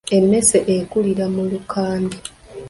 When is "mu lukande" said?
1.33-2.17